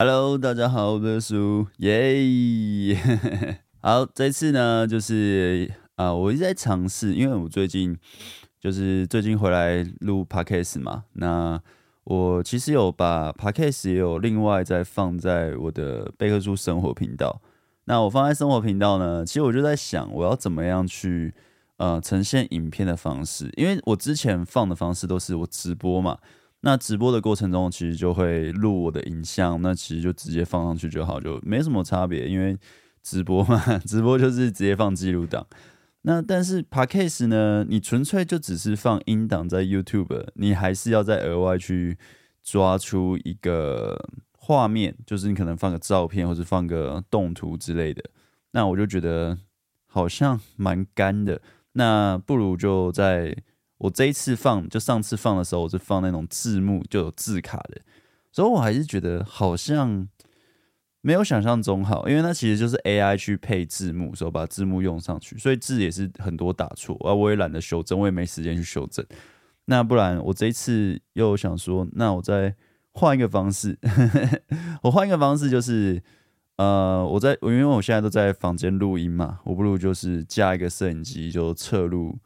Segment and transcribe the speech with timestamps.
[0.00, 2.96] Hello，大家好，我是叔，耶！
[3.82, 7.98] 好，这次呢，就是啊、我一直在尝试，因为我最近
[8.60, 11.60] 就是最近回来录 Podcast 嘛，那
[12.04, 17.42] 我其实有把 Podcast 也有另外再放在我的贝克书生活频道。
[17.86, 21.34] 那我放在生活频道呢，其实我就在想，我要怎么样去
[21.78, 26.18] 呃呈现影片的方式，因为我之前放的方式都是我直播嘛。
[26.62, 32.28] 那直播的过程中，其实就会录我的影像，那其实就直接放上去就好，就没什么差别。
[32.28, 32.58] 因为
[33.00, 35.46] 直播嘛， 直播就是直接放记录档。
[36.02, 41.96] 那但是 Podcast 呢，你纯粹就只是放音档在 YouTube，你还是要再额外去
[42.42, 43.96] 抓出一个
[44.32, 48.02] 画面，就是你可能放个照片或者放个动图之类的。
[48.50, 49.38] 那我就觉得
[49.86, 51.40] 好像蛮干的，
[51.74, 53.36] 那不如就在。
[53.78, 57.80] 我这一次放，就上次放的时候，我是放那种字幕就有字卡的，
[58.32, 60.08] 所以我还是觉得好像
[61.00, 69.06] 没有想象中好，因为它其实就是 AI 去配字幕，所以把字幕用上去，所以字也是很多打错，而我也懒得修正，我也没时间去修正。
[69.66, 72.56] 那不然我这一次又想说，那我再
[72.94, 73.78] 换一个方式，
[74.82, 76.02] 我换一个方式就是，
[76.56, 82.18] 呃，我在因为我现在都在房间录音嘛，我不如就是加一个摄影机就侧录。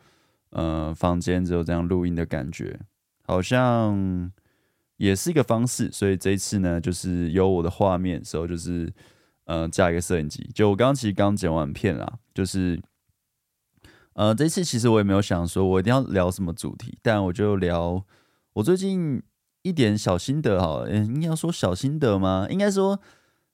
[0.53, 2.79] 呃，房间只有这样录音的感觉，
[3.25, 4.31] 好像
[4.99, 5.91] 也是一个方式。
[5.91, 8.93] 所以这一次呢，就是有我的画面时候，就是
[9.47, 10.47] 呃加一个摄影机。
[10.55, 12.79] 就我刚刚其实刚剪完片啦，就是
[14.13, 18.05] 呃这次其实我也没有想说我一定要聊什么主题，但我就聊
[18.53, 19.23] 我最近
[19.63, 20.85] 一点小心得哈。
[20.87, 22.47] 嗯，应该要说小心得吗？
[22.51, 23.01] 应该说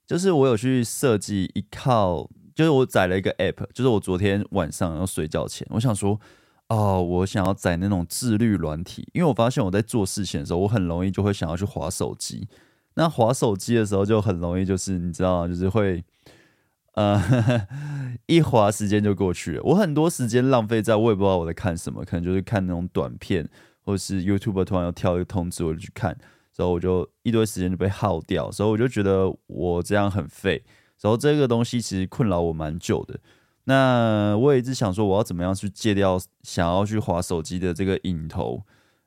[0.05, 6.21] 就是我有去设计一套，就是我载了一个 app，就是我昨天晚上要睡觉前，我想说。
[6.69, 12.47] 哦，我想要载那种自律软体，因为我发现我在做事情的时候，我很容易就会想要去滑手机。
[12.95, 16.05] 那滑手机的时候就很容易，就是你知道，就是会
[16.95, 17.23] 呃
[18.27, 19.63] 一滑时间就过去了。
[19.63, 23.49] 我很多时间浪费在我也不知道我在看什么，可能就是看那种短片，
[23.83, 26.15] 或是 YouTube 突然要跳一个通知，我就去看，
[26.53, 28.53] 所以我就一堆时间就被耗掉。
[28.53, 30.63] 所以我就觉得我这样很废。
[31.01, 33.19] 然后这个东西其实困扰我蛮久的。
[33.69, 38.63] 那我也一直想说，我要怎么样去戒掉想要去滑手机的这个瘾头？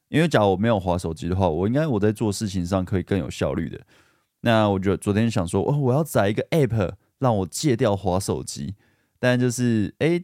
[0.10, 3.82] 因为假如我没有滑手机的话，我应该我在做事情上可以更有效率的。
[4.42, 8.76] 那我就昨天想说，哦，我要载一个 app 让我戒掉滑手机。
[9.18, 10.24] 但就是，哎，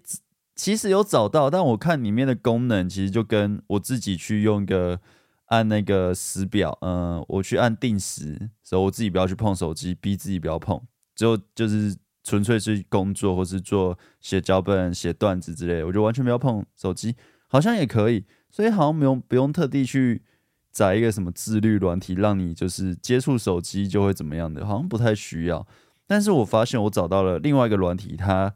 [0.56, 5.00] 其实有找到，但我看里面的功能其实就跟我自己去用一个
[5.48, 10.80] 按那个时表，嗯，我去按定时，所以我自己不要去碰手机，逼自己不要碰，
[11.16, 11.98] 只有就是。
[12.28, 17.16] 纯粹是工作，或是做写脚本、写段子之类，我就完全不要碰手机，
[17.48, 18.26] 好像也可以。
[18.52, 20.22] 所以好像不用不用特地去
[20.70, 25.66] 载一个什么自律软体，让你就是接触手机就会怎么样的，好像不太需要。
[26.06, 28.54] 但是我发现我找到了另外一个软体，它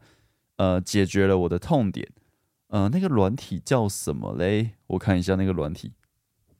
[0.56, 2.06] 呃解决了我的痛点。
[2.68, 4.72] 呃，那个软体叫什么嘞？
[4.88, 5.92] 我看一下那个软体。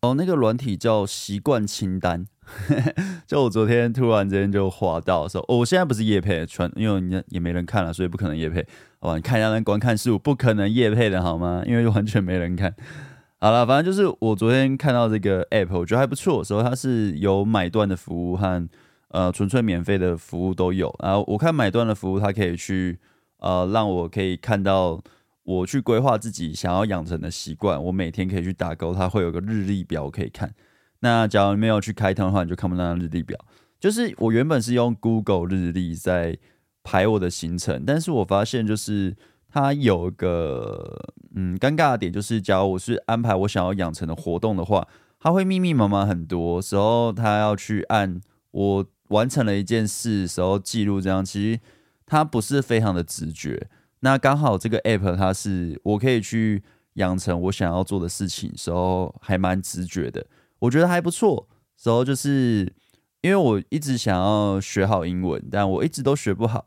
[0.01, 2.27] 哦，那个软体叫习惯清单。
[3.27, 8.67] 就我昨天突然之间就滑到说，哦，我现在不是夜配，穿因为你也没人看了，所以不可能夜配。
[9.01, 11.63] 好吧，你看一下那观看数，不可能夜配的好吗？
[11.67, 12.75] 因为完全没人看。
[13.41, 16.45] 好了，反正就是我昨天看到这个 app，我觉得还不错。
[16.45, 18.69] 所以它是有买断的服务和
[19.09, 20.95] 呃纯粹免费的服务都有。
[21.03, 22.99] 然后我看买断的服务，它可以去
[23.39, 25.01] 呃让我可以看到
[25.43, 30.53] 我去规划自己想要养成的习惯，我每天可以去打勾，它会有个日历表可以看。
[31.03, 33.39] 那假如没有去开通的话，你就看不到日历表。
[33.79, 36.39] 就是我原本是用 Google 日历在
[36.85, 39.17] 排我的行程，但是我发现就是
[39.49, 44.87] 它有一个嗯尴尬的点，就是假如我是安排我想要养成的活动的话，
[45.19, 48.21] 它会密密麻麻很多时候，它要去按
[48.53, 51.61] 我完成了一件事时候记录，这样其实
[52.07, 53.69] 它不是非常的直觉。
[54.01, 56.63] 那刚好这个 App 它是我可以去
[56.95, 60.25] 养成我想要做的事情时候，还蛮直觉的。
[60.63, 61.49] 我觉得还不错，
[61.83, 62.73] 然后就是
[63.21, 66.67] 因为我一直想要学好英文，但我一直都学不好，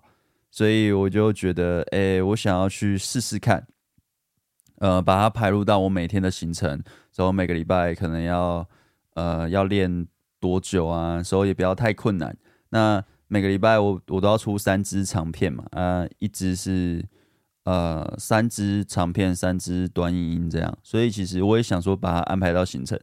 [0.52, 3.66] 所以我就觉得，哎，我想要去试试看，
[4.80, 6.70] 呃，把它排入到我每天的行程，
[7.16, 8.68] 然后每个礼拜可能要，
[9.14, 10.06] 呃，要练
[10.42, 11.24] 多久啊？
[11.24, 12.36] 所以也不要太困难。
[12.72, 17.02] 那每个礼拜我我都要出三支长片嘛，啊、一支是
[17.64, 23.00] 呃三支长片，三支短影音这样，所以其实我也想说把它安排到行程。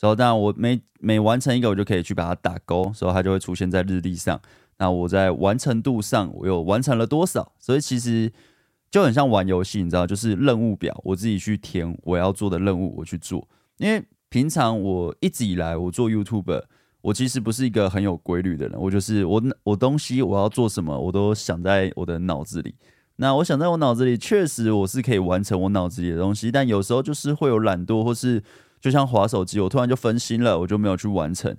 [0.00, 4.40] 然后，当然我每每完成一个，我就可以去把它打勾，所以它就会出现在日历上。
[4.78, 7.52] 那我在完成度上，我又完成了多少？
[7.58, 8.30] 所以其实
[8.90, 13.48] 就很像玩游戏，你知道，就是任务表，我自己去填我要做的任务，我去做。
[13.78, 16.62] 因为平常我一直以来我做 YouTube，
[17.00, 22.74] 我其实不是一个很有规律的人，我就是我我东西我要做什么，我都想在我的脑子里。
[23.16, 28.42] 那我想在我脑子里，确实我是可以完成我脑子里的东西，但有时候就是会有懒惰，或是
[28.86, 31.56] 就像滑手机，我突然就分心了，我就没有去完成。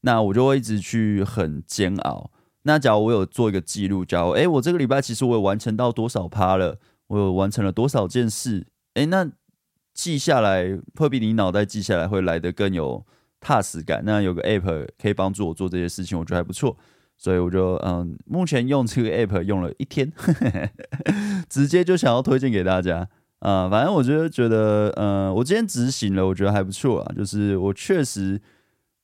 [0.00, 2.30] 那我就会一直去很煎熬。
[2.62, 6.78] 那假如我有做一个记录，假如诶，我这个礼拜其实我有完成到多少趴了，
[7.08, 9.30] 我有完成了多少件事，诶，那
[9.92, 13.04] 记下来会比你脑袋记下来会来得更有
[13.40, 14.02] 踏实感。
[14.06, 16.74] 那有个 app 可以帮助我做这些事情，我觉得还不错，
[17.18, 20.10] 所以我就嗯，目前用这个 app 用了一天，
[21.50, 23.06] 直接就想要推荐给大家、
[23.40, 23.68] 呃。
[23.68, 28.40] 反正我觉得觉得，嗯，我今天执行了，我觉得还不错啊，就是我确实。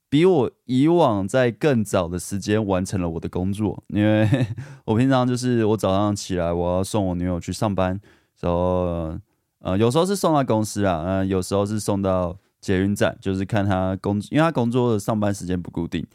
[0.08, 4.46] 比我以往在更早的时间完成了我的工作，因为
[4.86, 8.00] 我平常就是我早上起来，我要送我女友去上班，
[8.40, 9.18] 然后
[9.58, 16.06] 呃有时候是送到公司啊，嗯、呃，有时候是送到捷运站，就是看她工，因为她工作的上班时间不固定，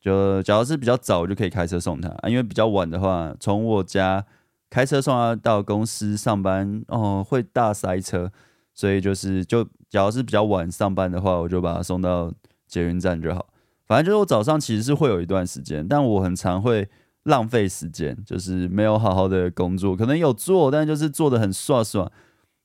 [0.00, 4.26] 就假如是比较早，我就可以开车送她，因为比较晚的话，从我家
[4.70, 8.30] 开车送他到公司上班，哦，会大塞车，
[8.74, 12.32] 所以就是就假如是比较晚上班的话，我就把他送到。
[12.68, 13.46] 捷运站就好，
[13.86, 16.88] 反正就是我早上其实是会有一段时间，但我很常会
[17.22, 22.10] 浪费时间，就是没有好好的工作，可能有做，但就是做的很刷刷。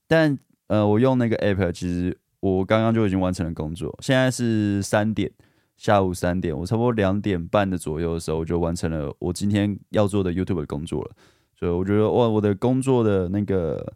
[0.08, 3.96] 但呃，我用那个 app，其实我刚刚就已经完成了工作。
[4.02, 5.30] 现在是三点，
[5.76, 11.12] 下午三点，我差不多两点半的左右的时候我就完成了我今天要做的 YouTube 的工作了。
[11.62, 13.94] 所以我觉得哇，我的工作的那个，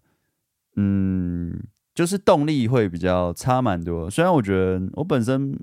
[0.76, 1.52] 嗯，
[1.92, 4.08] 就是动力会比较差蛮多。
[4.08, 5.58] 虽然我觉得我本身。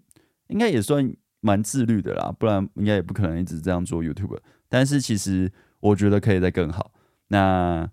[0.49, 4.37] 应该也算蛮自律的啦，不然应该也不可能一直这样做 YouTube。
[4.69, 6.91] 但是其实我觉得可以再更好。
[7.29, 7.89] 那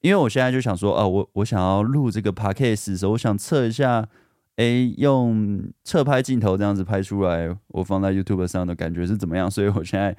[0.00, 4.08] 因为我现在就想说，啊，我我想要录这个 Podcast 的时候，我想测一下，
[4.56, 9.50] 诶，用侧拍镜头这样子拍出来，我放在 YouTube 上的感觉是怎么样？
[9.50, 10.16] 所以我现在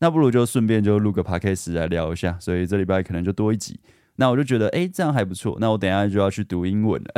[0.00, 2.36] 那不如就顺便就录个 Podcast 来聊一下。
[2.40, 3.80] 所以这礼拜可能就多一集。
[4.16, 5.56] 那我就觉得，诶，这样还不错。
[5.60, 7.12] 那我等下就要去读英文了，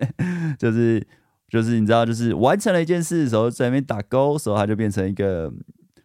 [0.58, 1.06] 就是。
[1.50, 5.50] 就是你知道，就是完成了一件事的时候，在那边打勾的时候，它就变成一个，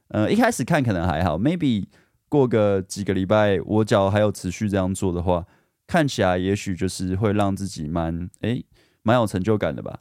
[0.08, 1.84] 呃，一开始看可能还好，maybe
[2.30, 5.46] 过个几个礼拜，我脚还有持续这样做的话，
[5.86, 8.64] 看起来也许就是会让自己蛮，诶，
[9.02, 10.00] 蛮有成就感的吧？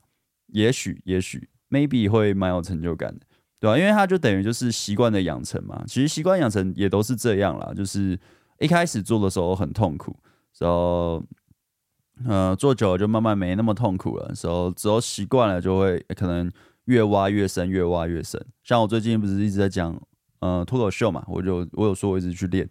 [0.52, 3.26] 也许，也许，maybe 会蛮有成就感的，
[3.62, 3.78] 对吧？
[3.78, 5.82] 因为它就等于就是习惯的养成嘛。
[5.86, 8.18] 其实习惯养成也都是这样啦，就是
[8.58, 10.16] 一开始做的时候很痛苦，
[10.58, 11.22] 然后。
[12.28, 16.48] 呃，做久了就慢慢没那么痛苦了，时候之后习惯了就会可能
[16.84, 18.40] 越挖越深，越挖越深。
[18.62, 19.98] 像我最近不是一直在讲
[20.38, 22.68] 呃脱口秀嘛，我就我有说我一直去练。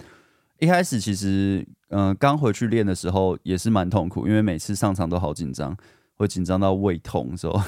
[0.60, 5.76] 一开始其实嗯、刚回去练的时候也是蛮痛苦，因为每次上场都好紧张，
[6.22, 7.60] 会紧张到胃痛，时候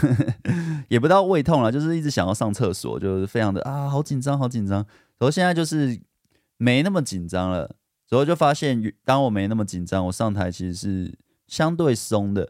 [0.87, 4.77] 也不到胃痛了，就是一直想要上厕所，就是非常的啊好紧张好紧张。
[5.17, 5.99] 然后现在就是
[6.57, 7.75] 没那么紧张了，
[8.09, 11.17] 然后就发现当我没那么紧张，我上台其实是。
[11.45, 12.49] 相对松的，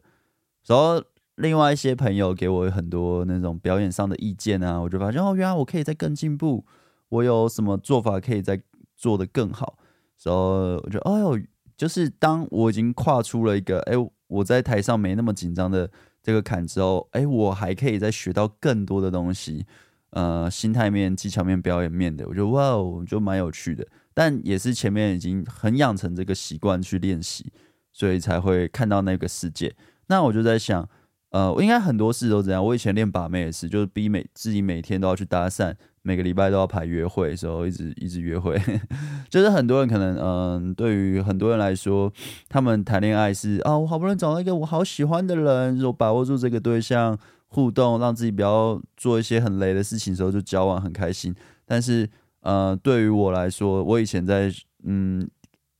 [0.65, 1.03] 然后
[1.35, 6.63] 另外一些朋友给我很多那种表演上的意见啊，我就发现哦，原来我可以再更进步，
[7.09, 8.61] 我有什么做法可以再
[8.95, 9.77] 做得更好。
[10.23, 11.38] 然后我觉得，哎呦，
[11.75, 13.94] 就是当我已经跨出了一个，哎，
[14.33, 15.89] 我在台上没那么紧张的
[16.21, 19.66] 这个坎之后，哎，我还可以再学到更多的东西，
[20.09, 23.85] 呃，心态面、技巧面、表演面的，我觉得哇哦，就蛮有趣的。
[24.13, 27.52] 但也是前面已经很养成这个习惯去练习。
[27.95, 29.71] 所以才会看到那个世界。
[30.07, 30.90] 那我就在想，
[31.30, 32.66] 呃，我应该很多事都这样。
[32.66, 38.56] 我以前练把妹也是，就是逼每自己每天都要去搭讪，每个礼拜都要排约会，时候一直一直约会。
[39.30, 42.14] 就是很多人可能，嗯、对于很多人来说，
[42.48, 47.18] 他们谈恋爱是啊，我好不容易找到一个我好喜欢的人，就把握住这个对象
[47.48, 51.33] 互动，让自己不要做一些很雷的事情的时候就交往很开心。
[51.66, 52.07] 但是，
[52.42, 55.28] 呃，对于我来说，我以前在嗯。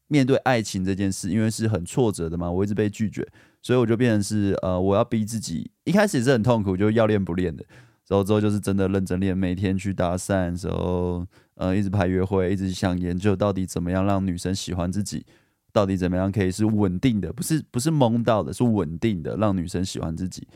[0.10, 3.28] 面对爱情这件事，因为是很挫折的嘛，我一直被拒绝，
[3.64, 5.72] 所以我就变成是呃，我要逼自己。
[5.86, 7.66] 一开始也是很痛苦，就要练不练的，
[8.08, 15.26] 然后之后就是真的认真练，每天去搭讪，时候呃，一直排约会，一直想研究到底怎么样让女生喜欢自己，
[15.72, 20.48] 到底怎么样可以是稳定的，不是不是蒙到的，是稳定的让女生喜欢自己。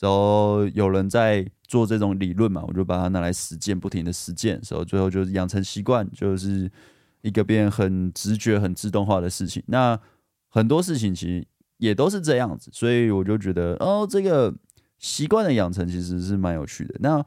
[0.00, 6.70] 然后有人在做这种理论嘛，我就把它拿来实践，不停的实践，然后最后就是养成习惯，就是。
[7.24, 9.98] 一个变很直觉、很自动化的事情，那
[10.50, 11.46] 很多事情其实
[11.78, 14.54] 也都是这样子，所以我就觉得哦，这个
[14.98, 16.94] 习惯的养成其实是蛮有趣的。
[17.00, 17.24] 那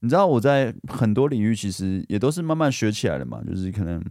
[0.00, 4.02] 你知道我在很多领域其实也都是慢慢学起来的嘛，就是可能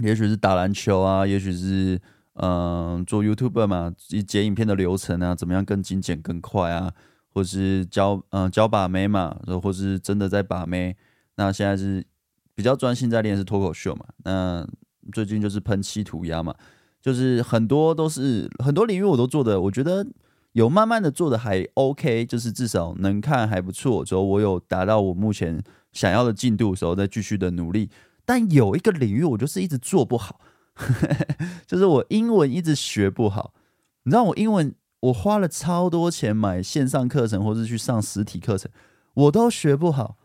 [0.00, 2.00] 也许是打篮球啊，也许是
[2.34, 3.92] 嗯、做 YouTuber 嘛，
[4.26, 6.90] 剪影片的流程啊，怎么样更精简、更快啊，
[7.28, 10.96] 或是教嗯、教把妹嘛，然后或是真的在把妹。
[11.36, 12.02] 那现在是
[12.54, 14.06] 比较专心在练是脱口秀嘛。
[14.24, 14.66] 那
[15.12, 16.54] 最近就是喷漆涂鸦嘛，
[17.02, 20.06] 就是很多都是很多领域我都做的，我觉得
[20.52, 24.04] 有慢慢的做的还 OK，就是至少能看还不错。
[24.04, 27.90] 之后我有达到我目前想要的进度的时候，再继续的努力。
[28.24, 30.40] 但有一个领域我就是一直做不好，
[31.66, 33.52] 就是我英文一直学不好。
[34.04, 38.70] 你知道我英文我花了超多钱买线上课程，或是去上实体课程，
[39.14, 40.16] 我都学不好。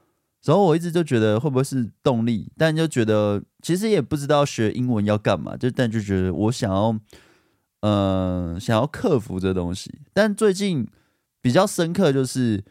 [0.43, 6.97] 然后我一直就觉得会不会是动力，但就觉得其实也不知道学英文要干嘛，就但就觉得我想要，
[7.81, 10.01] 呃，想要克服这东西。
[10.13, 10.87] 但最近
[11.41, 12.63] 比较深刻就是，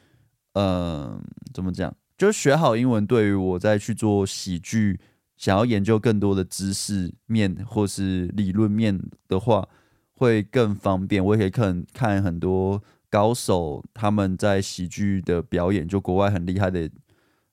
[0.55, 1.21] 呃，
[1.55, 1.95] 怎么讲？
[2.19, 4.99] 就是学好英文对于我再去做喜剧，
[5.37, 8.99] 想要研究更多的知识面或是理论面
[9.29, 9.69] 的话，
[10.13, 11.25] 会更方便。
[11.25, 16.91] 我也可以看看很多高手他们在喜剧的表演，就国外很厉害的。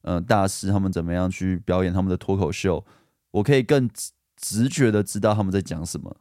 [0.06, 2.86] 嗯、呃，大师他们怎么样去表演他们的脱口秀？
[3.32, 6.14] 我可以更直直觉的知道他们在讲什么，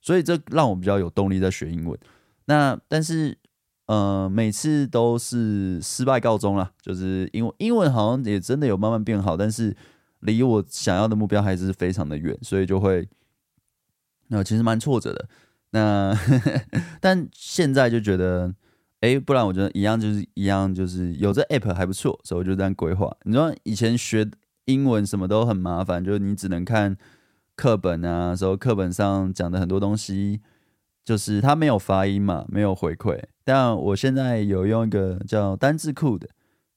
[0.00, 1.98] 所以这让我比较有动力在学英文。
[2.46, 3.36] 那但是，
[3.86, 9.76] 呃，每次都是失败告终了，就是英文英文好像也真的有慢慢变好，但是
[10.20, 13.08] 离我想要的目标还是非常的远，所以就会，
[14.28, 15.28] 那、其实蛮挫折的。
[15.70, 16.16] 那
[17.00, 18.54] 但现在就觉得。
[19.02, 23.10] 哎，不然我觉得一样就是一样，就是有这 app 还不错，所以我就这样规划。
[23.22, 24.30] 你说以前学
[24.66, 26.94] 英文什么都很麻烦，就是你只能看
[27.60, 30.40] 课本啊，时候课本上讲的很多东西，
[31.04, 33.22] 就是它没有发音嘛，没有回馈。
[33.44, 36.26] 但我现在有用一个叫单字库的，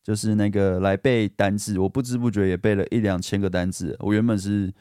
[0.04, 3.96] 就是那个来背单字，我不知不觉也背了一两千个单字。
[4.02, 4.74] 我原本是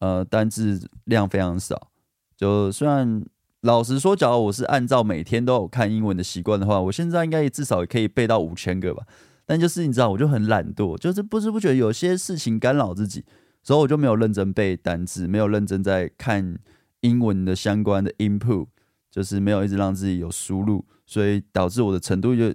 [0.00, 1.90] 呃单字量非常少，
[2.36, 3.24] 就虽然。
[3.62, 9.04] 老实说，假如我是按照每天都有看英文的习惯的话，我现在应该至少也可以背到五千个吧。
[9.44, 13.24] 但就是你知道，我就很懒惰，就是不知不觉有些事情干扰自己，
[13.66, 16.56] 所以我就没有认真背单词，没有认真在看
[17.00, 18.68] 英文的相关的 input，
[19.10, 22.54] 就是没有一直让自己有输入，所以导致我的程度就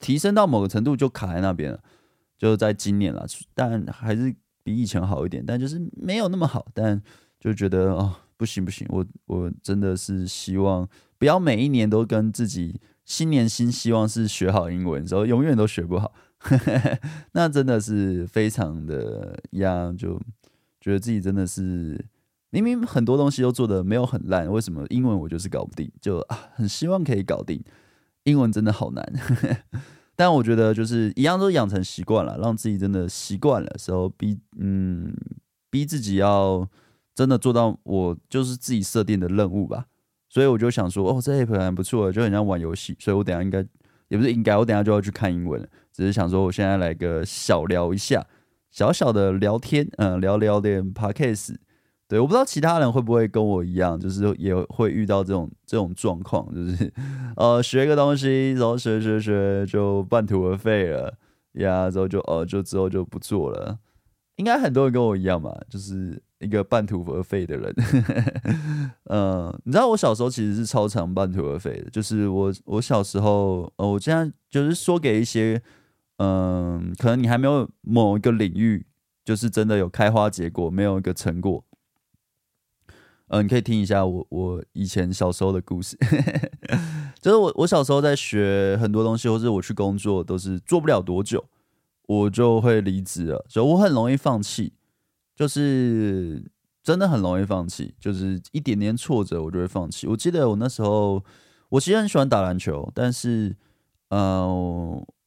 [0.00, 1.80] 提升到某个程度就卡在那边了。
[2.36, 7.00] 就在今年了，但还是比以前好一点，但就是没有那么好，但
[7.38, 8.16] 就觉得哦。
[8.38, 16.12] 不行不行，我我真的是希望不要每一年都跟自己新年新希望是学好英文，然后永远都学不好，
[17.32, 20.20] 那真的是非常的呀，就
[20.80, 22.04] 觉得自己真的是
[22.50, 25.90] 明明很多东西都做的没有很烂，为什么英文我就是搞不定？
[26.00, 27.62] 就啊，很希望可以搞定，
[28.24, 29.12] 英文真的好难。
[30.14, 35.14] 但我觉得就是一样都养成习惯了，让自己真的习惯了时候逼嗯
[35.70, 36.68] 逼自己要。
[37.16, 39.86] 真的做到我就是自己设定的任务吧，
[40.28, 43.66] 所以我就想说，哦，这 app 还不错，就很像玩游戏，所以我等下应该
[44.08, 45.68] 也不是应该，我等下就要去看英文了。
[45.92, 48.26] 只是想说，我现在来个小聊一下，
[48.70, 51.56] 小小的聊天，嗯，聊聊点 podcast。
[52.08, 56.92] 对，我不知道其他人会不会跟我一样，就是也会遇到这种这种状况，就是
[57.36, 61.14] 呃，学个东西，然后学学学就半途而废了，
[61.54, 63.78] 呀，然后就呃，就之后就不做了。
[64.36, 66.22] 应该很多人跟我一样嘛，就是。
[66.40, 67.74] 一个半途而废的人，
[69.08, 75.62] 嗯、你知道我小时候其实是超常半途而废的，就是我我小时候，呃，我这样就是说给一些，
[76.18, 78.86] 嗯、可能你还没有某一个领域，
[79.24, 81.64] 就是真的有开花结果，没有一个成果，
[83.28, 85.96] 嗯、你可以听一下我我以前小时候的故事，
[87.18, 91.42] 就是我我小时候在学很多东西，或者我去工作，都是做不了多久，
[92.06, 94.74] 我就会离职了，所以我很容易放弃。
[95.36, 96.42] 就是
[96.82, 100.06] 真的很容易放弃，就是一点点挫折我就会放弃。
[100.08, 101.22] 我记得我那时候，
[101.68, 103.54] 我其实很喜欢打篮球，但是
[104.08, 104.46] 呃，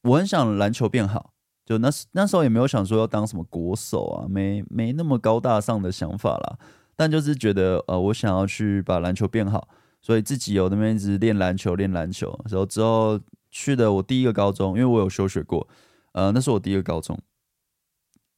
[0.04, 1.34] 我很想篮球变好，
[1.66, 6.58] 就那那时候也没有想说要当什么国手啊，没没那么高大上的想法啦。
[6.96, 9.68] 但就是觉得呃，我想要去把篮球变好，
[10.02, 12.38] 所以自己有那边一直练篮球，练篮球。
[12.50, 13.20] 然后之后
[13.52, 15.68] 去的我第一个高中，因为我有休学过，
[16.14, 17.18] 呃，那是我第一个高中。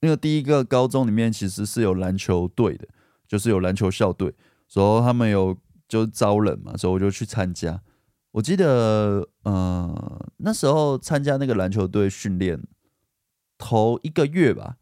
[0.01, 2.87] 那个第一个高中里面其实是有篮球队的，
[3.27, 4.33] 就是有篮球校队，
[4.73, 5.55] 然后他们有
[5.87, 7.81] 就招人嘛，所以我就去参加。
[8.31, 12.61] 我记得，呃，那时候参加那个篮球队训练，
[13.57, 14.77] 头一个月吧，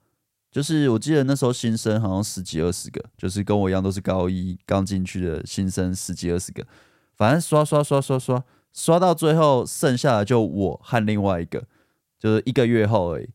[0.52, 6.66] 就是我记得那时候新生好像十几二十个，就是跟我一样都是高一刚进去的新生十几二十个，
[7.18, 11.66] 反正刷刷刷刷刷刷到最后剩下的就我和另外一个，
[12.20, 13.30] 就是一个月后而已。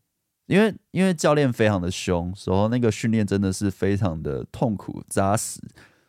[0.46, 5.60] 因为因为教练非常的凶，然后那个训练真的是非常的痛苦扎实，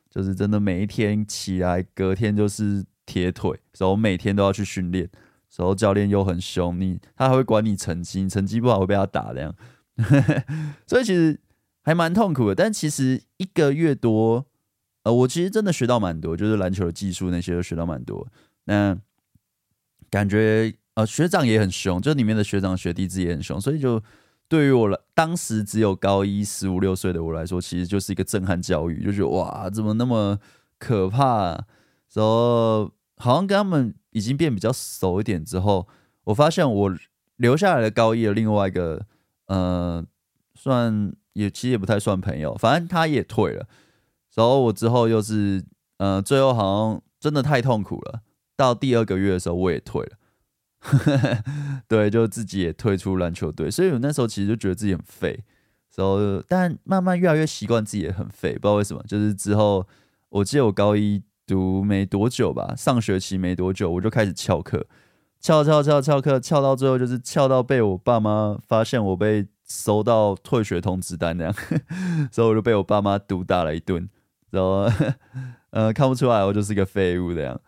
[0.09, 5.09] 就是真的每一天起来隔天就是铁腿，然后每天都要去训练，
[5.55, 9.55] 然后教练又很凶，你他还会管你成绩，你成绩不好会被他打这样，
[10.85, 11.39] 所以其实
[11.83, 12.55] 还蛮痛苦的。
[12.55, 14.45] 但其实一个月多，
[15.03, 18.27] 呃，我其实真的学到蛮多，就是篮球的技术那些都学到蛮多。
[18.65, 18.97] 那
[20.09, 24.01] 感觉呃学长也很凶，就里面的学长学弟制也很凶，所以就
[24.47, 30.39] 对于我来，当时只有高一十五六岁的我来说，其实就是一个震撼教育，就觉得哇，怎么那么
[30.79, 31.65] 可怕？
[32.13, 33.95] 然后好像跟他们。
[34.15, 35.89] 已经变比较熟一点之后，
[36.23, 36.97] 我发现我
[37.35, 39.05] 留下来的高一的另外一个，
[39.47, 40.01] 呃，
[40.53, 43.67] 算也其实也不太算朋友，反正他也退了。
[44.33, 45.65] 然后我之后又是，
[45.97, 48.21] 呃，最后好像真的太痛苦了。
[48.55, 50.11] 到第二个月的时候，我也退了，
[51.87, 53.69] 对，就自己也退出篮球队。
[53.69, 55.43] 所以我那时候其实就觉得自己很废。
[55.95, 59.03] 然后，但慢慢越来越习惯自己也很废，不知道为什么。
[59.07, 59.87] 就是之后，
[60.29, 61.23] 我记得我高一。
[61.47, 64.87] 读没多久吧，上学期没多久，我就开始翘课，
[65.39, 71.53] 翘翘翘翘课，翘到最后就是翘到被我爸妈发现我被收到退学通知单那样，
[72.31, 74.09] 所以我就被我爸妈毒打了一顿，
[74.49, 74.89] 然后
[75.69, 77.61] 呃看不出来我就是个废物这样，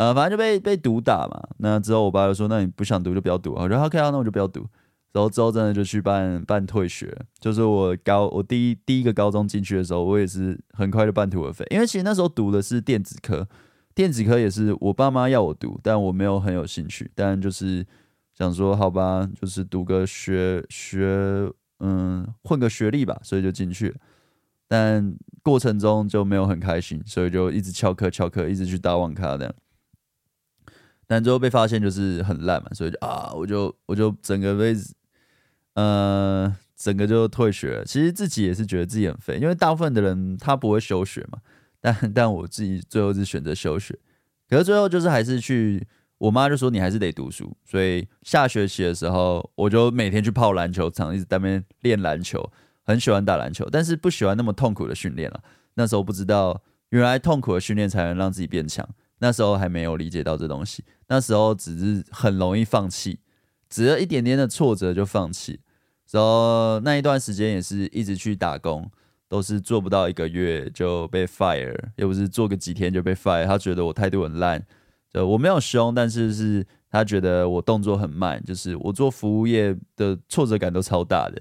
[0.00, 1.38] 呃反正就被被毒打嘛。
[1.58, 4.66] 那之后我爸就说：“那你不想读就不要读。”我说：“OK 啊，那我就不要读。”
[5.12, 13.46] 然后之后真的就去办办退学，就是我高我第一第一个高中进去的时候，我也是很快就半途而废，因为其实那时候读的是电子科，
[13.94, 17.84] 电子科也是我爸妈要我读，但我没有很有兴趣，但就是
[18.32, 23.94] 想说好吧，就是读个学学嗯混个学历吧，所以就进去，
[24.68, 29.52] 但过程中就没有很开心，所以就一直翘课翘课，一直去打网咖这样。
[31.10, 34.76] 但最后被发现就是很烂嘛，所以就啊，我就我就整个被。
[35.74, 37.84] 呃，整个就退学了。
[37.84, 41.38] 其实自己也是觉得自己很废，因为大部分的人他不会休学嘛。
[41.80, 43.96] 但但我自己最后是选择休学。
[44.48, 45.86] 可是最后就是还是去，
[46.18, 47.56] 我妈就说你还是得读书。
[47.64, 52.50] 所以下学期的时候，我就每天去泡篮球场，一直在那边练篮球，
[52.82, 55.40] 很喜欢打篮球，但是不喜欢那么痛苦的训练了。
[55.74, 58.86] 那时候不知道，原来痛苦的训练才能让自己变强。
[59.20, 63.20] 那时候还没有理解到这东西，那时候只是很容易放弃。
[63.68, 65.60] 只有一点点的挫折就放弃，
[66.10, 68.90] 然后那一段时间也是一直去打工，
[69.28, 73.46] 都是做不到一个月就被 fire，又不是做个几天就被 fire。
[73.46, 74.66] 他觉得我态度很烂，
[75.12, 81.40] 就我没有凶，但是是他觉得我动作很慢，就是我做服务业的挫折感都超大的，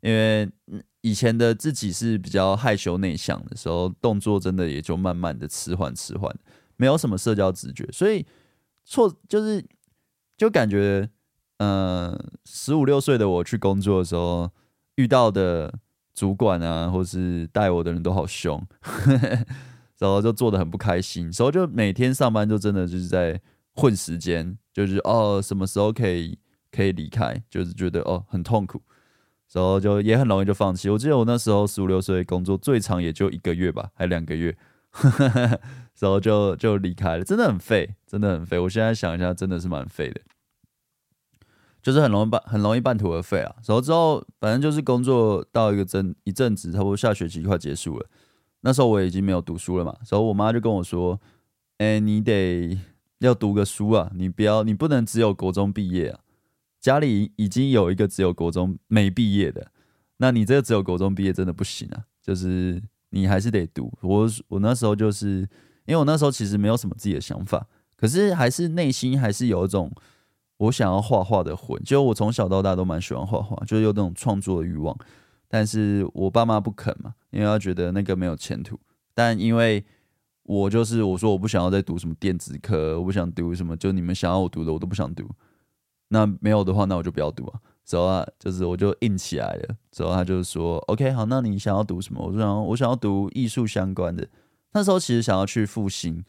[0.00, 0.48] 因为
[1.02, 6.34] 以前的自己是比较害羞内向的时候，动作真的也就慢慢的迟缓迟缓，
[6.76, 8.26] 没有什么社交直觉，所以
[8.84, 9.64] 错就是
[10.36, 11.10] 就感觉。
[11.58, 14.50] 嗯，十五六岁的我去工作的时候，
[14.96, 15.72] 遇到的
[16.12, 18.62] 主管啊，或是带我的人都好凶，
[19.96, 23.40] 然后就做得很不开心，所以就每天上班就真的就是在
[23.74, 26.38] 混时间，就是哦什么时候可以
[26.70, 28.82] 可以离开，就是觉得哦很痛苦，
[29.50, 30.90] 然后就也很容易就放弃。
[30.90, 34.54] 我记得我那时候十五六岁工作最长也就一个月吧，还两个月，
[35.98, 38.58] 然后就就离开了，真的很废，真的很废。
[38.58, 40.20] 我现在想一下，真的是蛮废的。
[41.82, 48.06] 就是很容易半很容易半途而废啊，然后之后反正就是工作到一个阵一阵子，差不多下学期快结束了，
[48.62, 51.20] 那时候我已经没有读书了嘛，然后我妈就跟我说
[51.78, 52.76] ：“哎、你得
[53.20, 56.18] 要读个书啊，你不要你不能只有国中毕业啊，
[56.80, 59.70] 家里已经有一个只有国中没毕业的，
[60.16, 62.82] 那你这个只有国中毕业真的不行啊，就是
[63.16, 63.92] 你还是得读。
[64.02, 65.40] 我”我那时候就是
[65.86, 69.90] 因为我那时候其实没有什么自己的想法，可是还是内心还是有一种。
[70.58, 74.96] 我想要画画的魂，就我从小到大都蛮喜欢画画，就是有那种创作的欲望。
[75.48, 78.80] 但是我爸妈不肯嘛，因为他觉得那个没有前途。
[79.12, 79.84] 但因为
[80.44, 85.28] 我就是我说我不想要再读什么电子科，我不想读什么，就你们想要我读的我都不想读。
[86.08, 87.60] 那没有的话，那我就不要读啊。
[87.86, 89.76] 之后啊，就是我就硬起来了。
[89.90, 94.28] 之后他就说：“OK，好，那你想要读什么？”我说：“想我想要读艺术相关的。”
[94.74, 96.22] 那时候其实想要去复兴，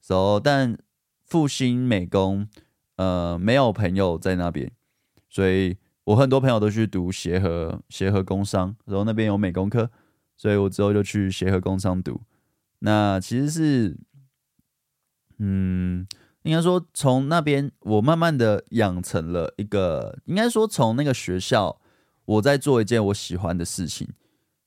[0.00, 0.78] 之后但
[1.26, 2.48] 复兴美工。
[2.96, 4.70] 呃，没有朋友在那边，
[5.26, 9.90] 所以我很多朋友都去读协和协和工商，然后那边有美工科，
[10.36, 12.20] 所以我之后就去协和工商读。
[12.80, 13.96] 那其实是，
[15.38, 16.06] 嗯，
[16.42, 21.80] 应该说从那边我慢慢的养成了一个，应该说从那个学校
[22.24, 24.08] 我在做一件我喜欢的事情，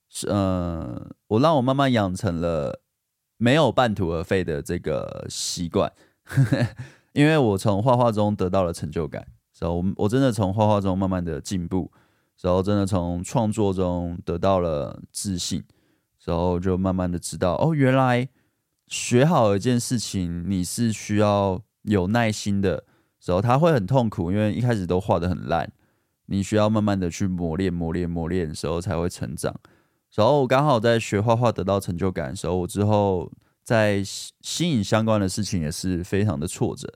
[0.08, 2.80] 是呃，我让我慢慢养成了
[3.36, 5.92] 没有半途而废的这个习惯。
[7.12, 9.24] 因为我从画画中得到了成就感，
[9.60, 11.92] 然后我我真的从画画中慢慢的进步，
[12.40, 15.62] 然后真的从创作中得到了自信，
[16.24, 18.28] 然后就慢慢的知道哦，原来
[18.86, 22.84] 学好一件事情你是需要有耐心的，
[23.20, 25.70] 时候，他会很痛苦，因为一开始都画的很烂，
[26.26, 29.54] 你需要慢慢的去磨练、磨练、磨练的时候才会成长。
[30.14, 33.30] 然后我刚好在学画画得到成就感的时候，我之后
[33.62, 36.92] 在吸引相关的事情也是非常的挫折，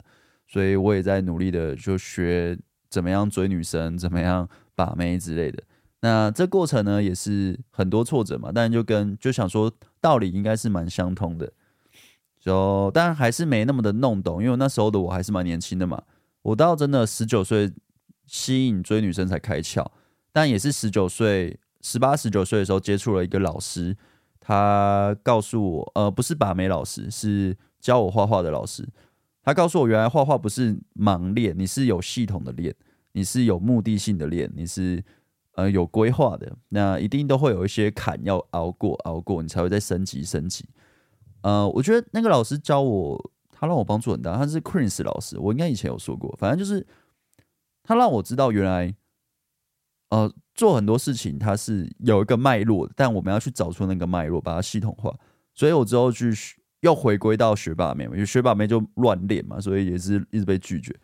[0.46, 2.56] 所以我也在努力的就学
[2.88, 5.62] 怎么样追女生，怎么样把妹之类的。
[6.00, 11.52] 那这过程呢，也是很多挫折嘛，但就跟就想说道理应该是蛮相通的，
[12.48, 16.02] 就但还是没那么的弄懂，因为那时候的我还是蛮年轻的嘛，
[16.40, 17.70] 我到真的十九岁
[18.26, 19.86] 吸引追女生才开窍，
[20.32, 23.94] 但也是十九岁、十八、十九岁的时候接触了一个老师，
[24.40, 28.88] 他告诉我，呃，不是把妹老师，是教我画画的老师，
[29.42, 32.74] 他告诉我，原来画画不是盲练，你是有系统的练，
[33.12, 35.04] 你是有目的性的练，你是。
[35.58, 40.64] 呃，有规划的，那一定都会有一些坎要熬过，熬过你才会再升级升级。
[41.42, 44.36] 呃，我觉得那个老师教我，他让我帮助很大。
[44.36, 46.34] 他是 Chris 老师，我应该以前有说过。
[46.38, 46.86] 反正就是
[47.82, 48.94] 他让我知道，原来
[50.10, 55.14] 呃做很多事情它是有一个脉络，但我们要去找出那个脉络，把它系统化。
[55.54, 56.32] 所以我之后去
[56.80, 60.94] 又回归到学霸妹，因为学霸妹就乱练嘛，所以也是一直被拒绝。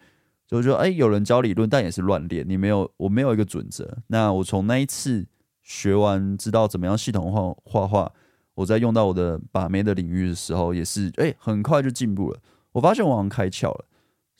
[0.46, 2.44] 就说，哎，有人教理论，但也是乱练。
[2.46, 3.98] 你没有，我没有一个准则。
[4.08, 5.26] 那我从那一次
[5.62, 8.12] 学完，知道怎么样系统化画画，
[8.54, 12.38] 我在用到我的把妹的领域的时候，也是，哎，很快就进步了。
[12.72, 13.84] 我发现我好像开窍了。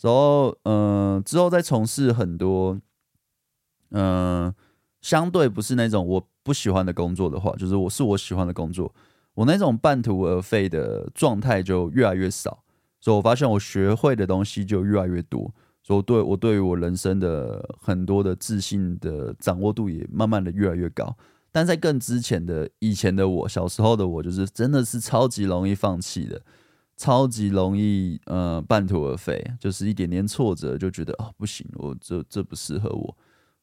[0.01, 2.79] 然后，嗯，之后再从事很多，
[3.91, 4.53] 嗯，
[5.01, 8.95] 相对不是那种我不喜欢的工作的话，就是我是我喜欢的工作，
[9.35, 12.65] 我那种半途而废的状态就越来越少。
[13.01, 15.53] 所以我发现我学会的东西就越来越多。
[15.83, 21.15] 所以我对我对于我人生的很多的自信的掌握度也慢慢的越来越高，
[21.55, 26.43] 但在更之前的以前的我，小时候的我，就是真的是超级容易放弃的，
[26.97, 33.17] 超级容易呃半途而废，就是一点点挫折就觉得、哦、不行，我这这不适合我，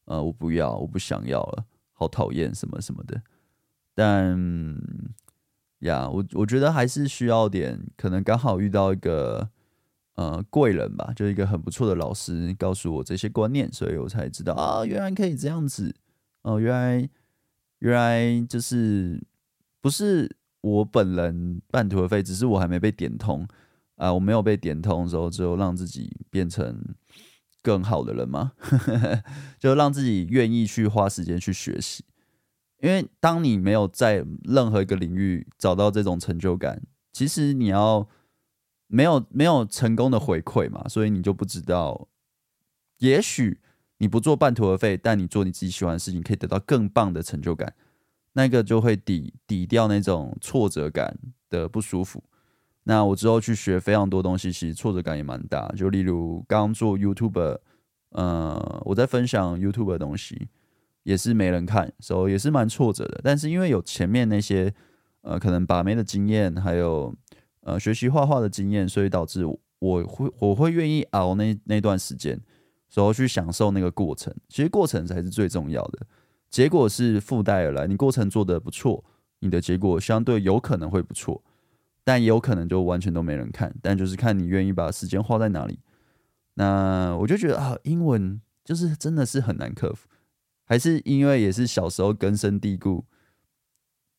[0.06, 3.22] 呃我不要，我不想要了，好讨厌什么什么的。
[3.94, 4.40] 但
[5.80, 9.50] 呀，我我觉得还是需要点，可能刚好遇到一个。
[10.16, 15.96] 呃，贵人吧，就一个很不错的老师告诉我这些观念，所以我才知道啊，原来可以这样子。
[16.44, 17.10] 哦、原来
[17.82, 19.22] 原来就是
[19.80, 23.48] 不是我本人半途而废，只是我还没被点通
[23.98, 26.82] 啊、我没有被点通的时候，就让自己变成
[27.62, 28.54] 更好的人吗？
[29.60, 32.04] 就让自己愿意去花时间去学习，
[32.82, 38.08] 因为当你没有在任何一个领域找到这种成就感，其实你要。
[38.94, 42.10] 没有没有成功的回馈嘛，所以你就不知道。
[42.98, 43.62] 也许
[44.02, 47.72] 你不做半途而废，但你做你自己喜欢的事情，可以得到更棒的成就感。
[48.34, 51.16] 那个就会抵抵掉那种挫折感
[51.50, 52.24] 的不舒服。
[52.86, 55.68] 那我之后去学非常多东西，其实挫折感也蛮大。
[55.78, 57.60] 就例如刚做 YouTube，
[58.10, 60.48] 呃，我在分享 YouTube 的东西，
[61.04, 63.22] 也是没人看，所以也是蛮挫折的。
[63.24, 64.74] 但是因为有前面那些
[65.22, 67.14] 呃，可能把妹的经验，还有。
[67.64, 72.42] 呃，学习画画的经验，所以导致我会我会愿意熬那那段时间，
[72.94, 74.34] 然后去享受那个过程。
[74.50, 76.06] 其实过程才是最重要的，
[76.50, 77.88] 结果是附带而来。
[77.88, 79.04] 你过程做得不错，
[79.40, 81.44] 你的结果相对有可能会不错，
[82.04, 83.74] 但也有可能就完全都没人看。
[83.82, 85.80] 但就是看你愿意把时间花在哪里。
[86.56, 90.08] 那我就觉得啊，英文就是真的是很难克服，
[90.66, 93.06] 还是因为也是小时候根深蒂固。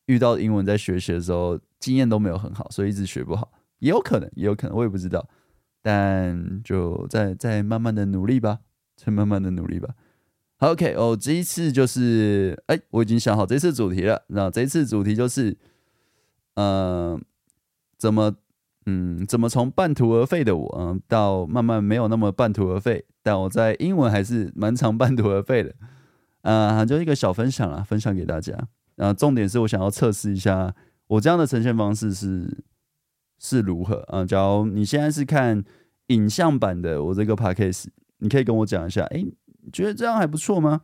[0.07, 5.29] 遇到英文在学习的时候，经验都没有很好，所以一直学不好，也有可能，也有可能，我也不知道。
[5.83, 8.61] 但就再再慢慢的努力吧，
[8.97, 9.91] 再慢慢的努力吧。
[10.57, 14.23] 好，OK，哦，这一次就是，哎，我已经想好这次主题了。
[14.29, 15.59] 那这次主题就是，
[16.55, 17.21] 呃，
[17.99, 18.33] 怎么，
[18.87, 25.75] 嗯，怎么从半途而废的我，嗯，到慢慢没有那么半途而废，但我在英文还是蛮常半途而废的。
[26.43, 28.53] 啊、就一个小分享啦，分享给大家。
[28.97, 30.75] 然后，重点是我想要测试一下
[31.07, 32.65] 我这样的呈现方式是
[33.43, 34.25] 是如何啊？
[34.25, 35.63] 假如你现在是看
[36.07, 37.87] 影像版的我这个 podcast，
[38.19, 40.81] 你可以跟我讲一下，哎，你觉得这样还不错吗？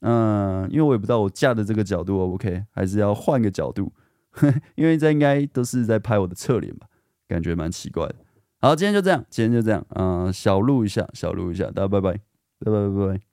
[0.00, 3.92] 嗯，因为我也不知道我架的这个角度 OK，还是要换个角度，
[4.74, 6.88] 因为这应该都是在拍我的侧脸吧，
[7.28, 8.16] 感觉蛮奇怪的。
[8.60, 12.12] 好，今天就这样，今天就这样，嗯，小录一下，小录一下，大家拜拜，
[12.58, 13.29] 拜拜拜拜。